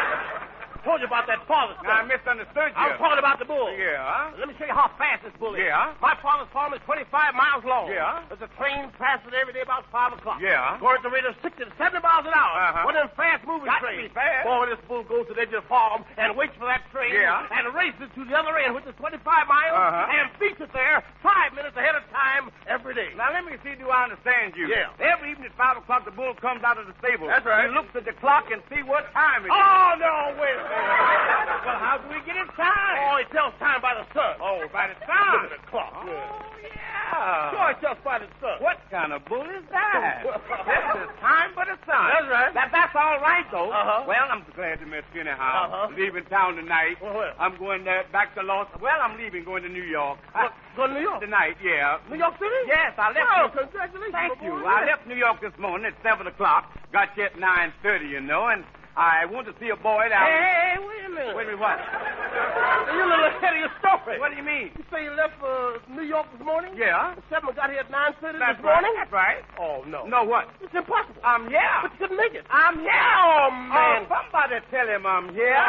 I 0.87 0.95
told 0.95 1.03
you 1.03 1.11
about 1.11 1.27
that 1.27 1.43
father 1.51 1.75
I 1.83 2.07
misunderstood 2.07 2.71
you. 2.71 2.79
I 2.79 2.95
was 2.95 2.99
talking 3.03 3.19
about 3.19 3.43
the 3.43 3.47
bull. 3.49 3.67
Yeah. 3.75 4.31
Let 4.39 4.47
me 4.47 4.55
show 4.55 4.63
you 4.63 4.71
how 4.71 4.87
fast 4.95 5.19
this 5.27 5.35
bull 5.35 5.51
is. 5.59 5.67
Yeah. 5.67 5.91
My 5.99 6.15
father's 6.23 6.47
farm 6.55 6.71
is 6.71 6.79
25 6.87 7.11
miles 7.35 7.67
long. 7.67 7.91
Yeah. 7.91 8.23
There's 8.31 8.39
a 8.39 8.47
train 8.55 8.87
passing 8.95 9.35
every 9.35 9.51
day 9.51 9.67
about 9.67 9.83
5 9.91 10.15
o'clock. 10.15 10.39
Yeah. 10.39 10.79
Going 10.79 10.95
at 10.95 11.03
the 11.03 11.11
rate 11.11 11.27
of 11.27 11.35
60 11.43 11.59
to 11.59 11.67
70 11.75 11.99
miles 11.99 12.23
an 12.23 12.31
hour. 12.31 12.55
Uh-huh. 12.71 12.87
One 12.87 12.95
of 12.95 13.11
them 13.11 13.19
fast-moving 13.19 13.67
Got 13.67 13.83
to 13.83 13.99
be 13.99 14.07
fast. 14.15 14.47
Boy, 14.47 14.71
this 14.71 14.79
bull 14.87 15.03
goes 15.03 15.27
to 15.27 15.35
the 15.35 15.43
edge 15.43 15.51
of 15.51 15.59
the 15.59 15.67
farm 15.67 16.07
and 16.15 16.31
waits 16.39 16.55
for 16.55 16.63
that 16.71 16.87
train 16.95 17.11
Yeah. 17.11 17.43
and 17.51 17.67
races 17.75 18.07
to 18.15 18.23
the 18.23 18.31
other 18.31 18.55
end, 18.55 18.71
which 18.71 18.87
is 18.87 18.95
25 18.95 19.19
miles, 19.19 19.75
Uh-huh. 19.75 20.15
and 20.15 20.31
beats 20.39 20.63
it 20.63 20.71
there 20.71 21.03
five 21.19 21.51
minutes 21.51 21.75
ahead 21.75 21.99
of 21.99 22.07
time 22.15 22.47
every 22.63 22.95
day. 22.95 23.11
Now, 23.19 23.35
let 23.35 23.43
me 23.43 23.59
see, 23.59 23.75
do 23.75 23.91
I 23.91 24.07
understand 24.07 24.55
you? 24.55 24.71
Yeah. 24.71 24.95
Every 25.03 25.35
evening 25.35 25.51
at 25.51 25.57
5 25.59 25.83
o'clock, 25.83 26.07
the 26.07 26.15
bull 26.15 26.31
comes 26.39 26.63
out 26.63 26.79
of 26.79 26.87
the 26.87 26.95
stable. 27.03 27.27
That's 27.27 27.43
right. 27.43 27.67
He 27.67 27.75
looks 27.75 27.91
at 27.91 28.07
the 28.07 28.15
clock 28.23 28.47
and 28.55 28.63
see 28.71 28.87
what 28.87 29.11
time 29.11 29.43
it 29.43 29.51
is. 29.51 29.59
Oh, 29.59 29.91
no, 29.99 30.31
wait 30.39 30.55
a 30.55 30.63
minute. 30.63 30.76
Well, 30.77 31.79
how 31.83 31.97
do 31.99 32.07
we 32.09 32.19
get 32.25 32.37
his 32.39 32.47
time? 32.55 32.95
Oh, 33.11 33.17
it 33.19 33.27
tells 33.31 33.53
time 33.59 33.81
by 33.81 33.93
the 33.95 34.05
sun. 34.13 34.39
Oh, 34.39 34.63
by 34.71 34.87
the 34.87 34.95
Look 34.99 35.09
sun. 35.09 35.45
at 35.45 35.51
the 35.51 35.61
clock. 35.67 35.91
Oh, 35.99 36.07
yeah. 36.07 36.63
yeah. 36.63 37.51
Sure, 37.51 37.69
it 37.71 37.79
tells 37.81 37.97
by 38.03 38.19
the 38.19 38.29
sun. 38.39 38.61
What 38.63 38.79
kind 38.91 39.11
of 39.11 39.25
bull 39.25 39.43
is 39.43 39.63
that? 39.71 40.23
Well, 40.27 40.39
this 40.63 41.07
is 41.07 41.11
time 41.19 41.51
but 41.55 41.67
the 41.67 41.77
sun. 41.87 42.07
That's 42.11 42.27
right. 42.31 42.51
That, 42.53 42.69
that's 42.71 42.95
all 42.95 43.19
right, 43.19 43.43
though. 43.51 43.71
Uh-huh. 43.71 44.03
Well, 44.07 44.27
I'm 44.31 44.43
glad 44.55 44.79
to 44.79 44.85
meet 44.85 45.03
you 45.15 45.21
anyhow. 45.21 45.67
Uh-huh. 45.67 45.95
Leaving 45.97 46.23
town 46.31 46.55
tonight. 46.55 46.97
Well? 47.01 47.31
I'm 47.39 47.57
going 47.57 47.87
uh, 47.87 48.03
back 48.11 48.35
to 48.35 48.43
Los... 48.43 48.67
Well, 48.81 48.99
I'm 49.01 49.17
leaving, 49.17 49.43
going 49.43 49.63
to 49.63 49.69
New 49.69 49.83
York. 49.83 50.19
What, 50.31 50.53
go 50.75 50.87
to 50.87 50.93
New 50.93 51.01
York? 51.01 51.19
Tonight, 51.21 51.55
yeah. 51.63 51.99
New 52.09 52.17
York 52.17 52.35
City? 52.39 52.61
Yes, 52.67 52.93
I 52.97 53.11
left... 53.11 53.27
Oh, 53.27 53.47
New- 53.47 53.59
congratulations. 53.63 54.13
Thank 54.15 54.39
you. 54.43 54.51
boy. 54.51 54.67
I 54.67 54.85
left 54.85 55.07
New 55.07 55.15
York 55.19 55.41
this 55.41 55.55
morning 55.59 55.87
at 55.87 55.95
7 56.03 56.27
o'clock. 56.27 56.71
Got 56.91 57.15
you 57.17 57.23
at 57.25 57.35
9.30, 57.35 58.09
you 58.09 58.21
know, 58.21 58.47
and 58.47 58.63
I 58.97 59.29
want 59.29 59.45
to 59.45 59.53
see 59.61 59.69
a 59.69 59.77
boy 59.77 60.09
down... 60.09 60.25
Hey, 60.25 60.73
hey, 60.73 60.81
wait 60.81 61.05
a 61.05 61.13
minute. 61.13 61.35
Wait 61.37 61.45
a 61.45 61.53
minute, 61.53 61.61
what? 61.61 61.77
You're 61.77 63.05
a 63.05 63.09
little 63.13 63.29
ahead 63.29 63.53
of 63.53 63.61
your 63.61 63.73
story. 63.77 64.17
What 64.17 64.33
do 64.33 64.37
you 64.41 64.43
mean? 64.43 64.73
You 64.73 64.81
say 64.89 65.05
you 65.05 65.13
left 65.13 65.37
uh, 65.37 65.77
New 65.93 66.01
York 66.01 66.25
this 66.33 66.41
morning? 66.41 66.73
Yeah. 66.73 67.13
At 67.13 67.21
7 67.29 67.45
got 67.53 67.69
here 67.69 67.85
at 67.85 67.93
9.30 67.93 68.41
That's 68.41 68.57
this 68.57 68.65
right. 68.65 68.81
morning? 68.81 68.93
That's 68.97 69.13
right. 69.13 69.41
Oh, 69.61 69.85
no. 69.85 70.09
No, 70.09 70.25
what? 70.25 70.49
It's 70.65 70.73
impossible. 70.73 71.21
I'm 71.21 71.45
here. 71.45 71.61
But 71.85 71.93
you 71.93 71.97
couldn't 72.09 72.17
make 72.17 72.33
it. 72.33 72.49
I'm 72.49 72.81
here. 72.81 72.89
Oh, 73.21 73.45
Oh, 73.47 73.53
man. 73.53 74.09
somebody 74.09 74.57
tell 74.73 74.87
him 74.89 75.05
I'm 75.05 75.29
here. 75.29 75.61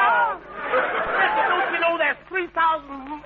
Listen, 0.72 1.44
don't 1.52 1.68
you 1.76 1.80
know 1.84 1.94
that's 2.00 2.20
3,000 2.32 2.48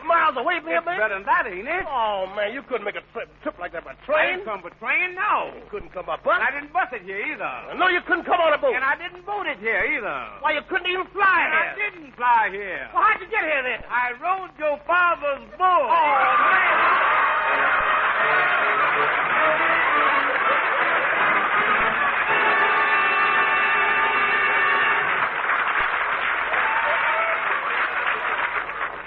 miles 0.03 0.35
away 0.35 0.59
from 0.59 0.75
here, 0.75 0.83
man? 0.83 0.99
Better 0.99 1.15
than 1.23 1.27
that, 1.31 1.47
ain't 1.47 1.69
it? 1.71 1.85
Oh, 1.87 2.27
man, 2.35 2.51
you 2.53 2.63
couldn't 2.67 2.83
make 2.85 2.99
a 2.99 3.07
trip, 3.15 3.31
trip 3.47 3.55
like 3.63 3.71
that 3.73 3.87
by 3.87 3.95
I 3.95 4.03
train. 4.03 4.43
didn't 4.43 4.51
come 4.51 4.67
by 4.67 4.75
train, 4.83 5.15
no. 5.15 5.55
You 5.55 5.63
couldn't 5.71 5.95
come 5.95 6.07
by 6.11 6.19
bus. 6.19 6.35
And 6.37 6.43
I 6.43 6.51
didn't 6.51 6.73
bus 6.75 6.91
it 6.91 7.07
here 7.07 7.23
either. 7.23 7.79
No, 7.79 7.87
you 7.87 8.03
couldn't 8.03 8.27
come 8.27 8.41
on 8.43 8.51
a 8.53 8.59
boat. 8.59 8.75
And 8.75 8.83
I 8.83 8.99
didn't 8.99 9.23
boat 9.25 9.47
it 9.47 9.63
here 9.63 9.79
either. 9.87 9.92
Why, 10.01 10.53
you 10.55 10.63
couldn't 10.71 10.87
even 10.89 11.07
fly 11.13 11.45
And 11.45 11.53
I 11.53 11.75
didn't 11.77 12.17
fly 12.17 12.49
here. 12.51 12.89
Well, 12.95 13.03
how'd 13.03 13.21
you 13.21 13.29
get 13.29 13.45
here 13.45 13.63
then? 13.63 13.85
I 13.91 14.13
rode 14.17 14.49
your 14.59 14.81
father's 14.87 15.45
bull. 15.59 15.69
Oh, 15.69 16.37
man. 16.49 17.13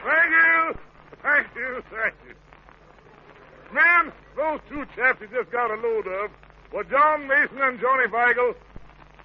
Thank 0.05 0.29
you. 0.29 0.77
Thank 1.23 1.47
you. 1.55 1.83
Thank 1.89 2.13
you. 2.29 2.35
Man, 3.73 4.13
those 4.37 4.59
two 4.69 4.85
chaps 4.95 5.19
you 5.19 5.27
just 5.35 5.51
got 5.51 5.71
a 5.71 5.75
load 5.81 6.05
of 6.05 6.29
were 6.71 6.83
John 6.83 7.27
Mason 7.27 7.57
and 7.59 7.79
Johnny 7.79 8.07
Weigel, 8.07 8.53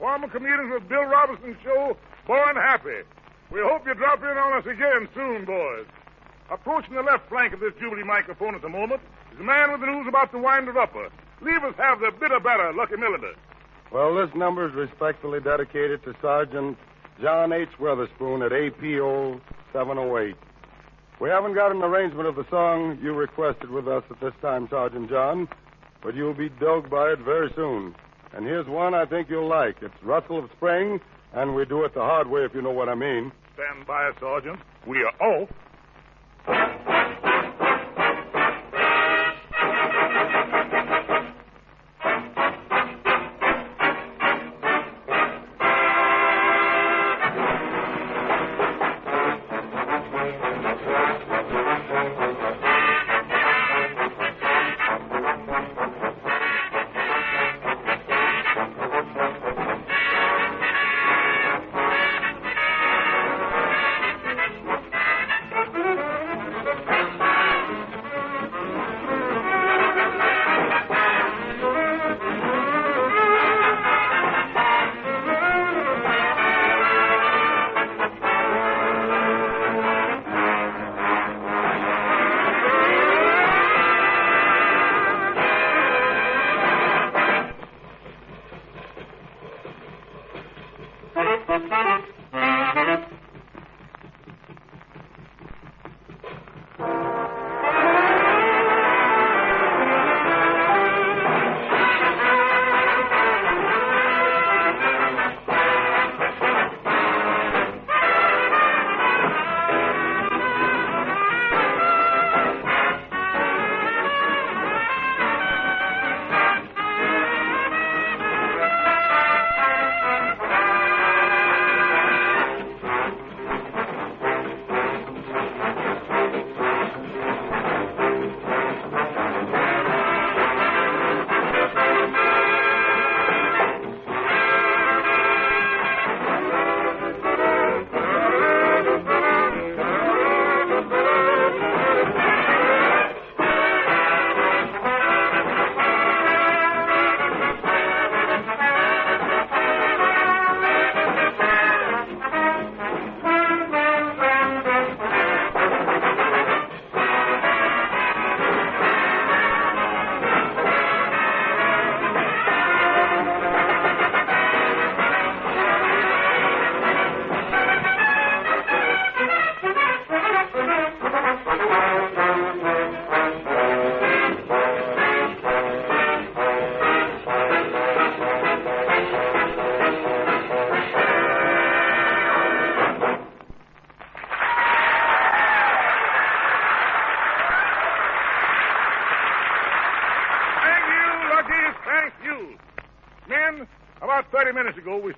former 0.00 0.28
comedians 0.28 0.72
with 0.72 0.88
Bill 0.88 1.04
Robinson's 1.04 1.58
show, 1.62 1.96
Born 2.26 2.56
Happy. 2.56 3.04
We 3.52 3.60
hope 3.60 3.86
you 3.86 3.94
drop 3.94 4.22
in 4.22 4.38
on 4.38 4.58
us 4.58 4.66
again 4.66 5.06
soon, 5.14 5.44
boys. 5.44 5.86
Approaching 6.50 6.94
the 6.94 7.02
left 7.02 7.28
flank 7.28 7.52
of 7.52 7.60
this 7.60 7.74
Jubilee 7.78 8.02
microphone 8.02 8.54
at 8.54 8.62
the 8.62 8.68
moment 8.68 9.02
is 9.32 9.38
a 9.38 9.44
man 9.44 9.70
with 9.70 9.82
the 9.82 9.86
news 9.86 10.08
about 10.08 10.32
to 10.32 10.38
wind 10.38 10.66
the 10.66 10.72
winder 10.72 10.80
upper. 10.80 11.08
Leave 11.42 11.62
us 11.62 11.74
have 11.76 12.00
the 12.00 12.10
bitter 12.18 12.40
batter, 12.40 12.72
Lucky 12.72 12.94
Millinder. 12.94 13.34
Well, 13.92 14.14
this 14.14 14.34
number 14.34 14.66
is 14.66 14.74
respectfully 14.74 15.40
dedicated 15.40 16.02
to 16.04 16.14
Sergeant 16.22 16.78
John 17.20 17.52
H. 17.52 17.68
Weatherspoon 17.78 18.44
at 18.44 18.52
APO 18.52 19.40
708. 19.72 20.34
We 21.20 21.28
haven't 21.28 21.54
got 21.54 21.72
an 21.72 21.82
arrangement 21.82 22.26
of 22.26 22.36
the 22.36 22.48
song 22.48 22.98
you 23.02 23.12
requested 23.12 23.68
with 23.68 23.86
us 23.86 24.04
at 24.10 24.20
this 24.20 24.32
time, 24.40 24.66
Sergeant 24.70 25.10
John, 25.10 25.48
but 26.02 26.14
you'll 26.14 26.32
be 26.32 26.48
dogged 26.48 26.88
by 26.88 27.12
it 27.12 27.18
very 27.18 27.52
soon. 27.54 27.94
And 28.32 28.44
here's 28.46 28.66
one 28.66 28.94
I 28.94 29.04
think 29.06 29.28
you'll 29.28 29.48
like. 29.48 29.76
It's 29.82 29.94
Rustle 30.02 30.38
of 30.38 30.50
Spring, 30.56 31.00
and 31.32 31.54
we 31.54 31.64
do 31.64 31.84
it 31.84 31.94
the 31.94 32.00
hard 32.00 32.28
way 32.28 32.44
if 32.44 32.54
you 32.54 32.62
know 32.62 32.70
what 32.70 32.88
I 32.88 32.94
mean. 32.94 33.32
Stand 33.54 33.86
by, 33.86 34.10
Sergeant. 34.20 34.60
We 34.86 34.98
are 34.98 35.22
off. 35.22 35.48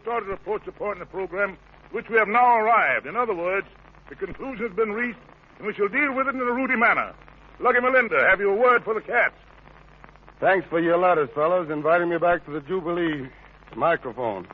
Started 0.02 0.26
to 0.26 0.32
approach 0.32 0.64
the 0.64 0.72
point 0.72 0.94
in 0.94 0.98
the 1.00 1.06
program 1.06 1.56
which 1.92 2.08
we 2.08 2.16
have 2.16 2.28
now 2.28 2.56
arrived. 2.56 3.06
In 3.06 3.16
other 3.16 3.34
words, 3.34 3.66
the 4.08 4.16
conclusion 4.16 4.66
has 4.66 4.74
been 4.76 4.92
reached, 4.92 5.18
and 5.58 5.66
we 5.66 5.74
shall 5.74 5.88
deal 5.88 6.12
with 6.12 6.26
it 6.26 6.34
in 6.34 6.40
a 6.40 6.44
ruddy 6.44 6.76
manner. 6.76 7.14
Lucky 7.60 7.78
Millinder, 7.78 8.28
have 8.28 8.40
you 8.40 8.50
a 8.50 8.56
word 8.56 8.82
for 8.82 8.94
the 8.94 9.00
cats? 9.00 9.34
Thanks 10.40 10.66
for 10.68 10.80
your 10.80 10.98
letters, 10.98 11.28
fellas, 11.34 11.70
inviting 11.70 12.08
me 12.08 12.18
back 12.18 12.44
to 12.46 12.50
the 12.50 12.60
Jubilee 12.62 13.28
microphone. 13.76 14.48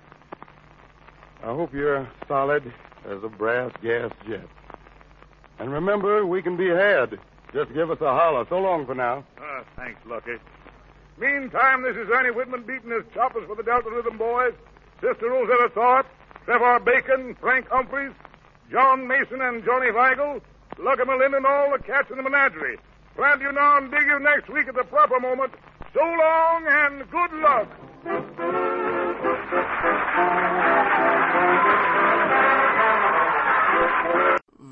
I 1.42 1.46
hope 1.46 1.72
you're 1.72 2.06
solid 2.26 2.70
as 3.08 3.22
a 3.22 3.28
brass 3.28 3.72
gas 3.82 4.12
jet. 4.28 4.46
And 5.58 5.72
remember, 5.72 6.26
we 6.26 6.42
can 6.42 6.56
be 6.56 6.68
had. 6.68 7.18
Just 7.54 7.72
give 7.72 7.90
us 7.90 8.00
a 8.02 8.12
holler. 8.12 8.44
So 8.50 8.58
long 8.58 8.84
for 8.84 8.94
now. 8.94 9.24
Ah, 9.40 9.64
thanks, 9.76 10.00
Lucky. 10.04 10.36
Meantime, 11.18 11.82
this 11.82 11.96
is 11.96 12.08
Ernie 12.10 12.30
Whitman 12.30 12.62
beating 12.62 12.90
his 12.90 13.04
choppers 13.14 13.44
for 13.46 13.56
the 13.56 13.62
Delta 13.62 13.88
Rhythm 13.90 14.18
Boys, 14.18 14.52
Sister 15.00 15.30
Rosetta 15.30 15.70
Tharpe, 15.74 16.06
Trevor 16.44 16.80
Bacon, 16.80 17.36
Frank 17.40 17.68
Humphreys, 17.68 18.12
John 18.70 19.06
Mason 19.06 19.40
and 19.40 19.64
Johnny 19.64 19.88
Weigel, 19.88 20.40
Millinder 20.78 21.36
and 21.36 21.46
all 21.46 21.72
the 21.72 21.82
cats 21.82 22.10
in 22.10 22.16
the 22.16 22.22
menagerie. 22.22 22.78
Plan 23.16 23.40
you 23.40 23.52
now 23.52 23.78
and 23.78 23.90
dig 23.90 24.06
you 24.06 24.18
next 24.20 24.48
week 24.48 24.68
at 24.68 24.74
the 24.74 24.84
proper 24.84 25.18
moment. 25.18 25.52
So 25.94 26.00
long 26.00 26.66
and 26.68 27.10
good 27.10 27.32
luck. 27.32 27.68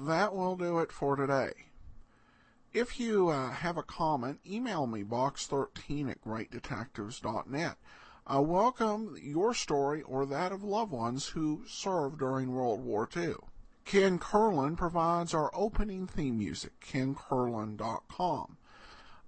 That 0.07 0.35
will 0.35 0.57
do 0.57 0.79
it 0.79 0.93
for 0.93 1.17
today. 1.17 1.53
If 2.73 3.01
you 3.01 3.29
uh, 3.29 3.51
have 3.51 3.79
a 3.79 3.83
comment, 3.83 4.41
email 4.47 4.87
me 4.87 5.03
box13 5.03 6.11
at 6.11 6.23
greatdetectives.net. 6.23 7.77
I 8.29 8.41
welcome 8.41 9.17
your 9.23 9.55
story 9.55 10.03
or 10.03 10.27
that 10.27 10.51
of 10.51 10.65
loved 10.65 10.91
ones 10.91 11.29
who 11.29 11.63
served 11.69 12.19
during 12.19 12.53
World 12.53 12.83
War 12.83 13.09
II. 13.17 13.35
Ken 13.85 14.19
Curlin 14.19 14.75
provides 14.75 15.33
our 15.33 15.49
opening 15.55 16.09
theme 16.09 16.37
music, 16.37 16.73
kencurlin.com. 16.81 18.57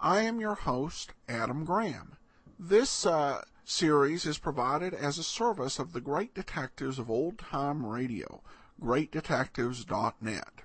I 0.01 0.23
am 0.23 0.41
your 0.41 0.57
host, 0.57 1.13
Adam 1.29 1.65
Graham. 1.65 2.17
This 2.59 3.07
uh, 3.07 3.45
series 3.65 4.27
is 4.27 4.39
provided 4.39 4.93
as 4.95 5.17
a 5.17 5.23
service 5.23 5.79
of 5.79 5.93
the 5.93 6.01
great 6.01 6.35
detectives 6.35 6.99
of 6.99 7.09
old 7.09 7.39
time 7.39 7.87
radio, 7.87 8.43
greatdetectives.net. 8.83 10.63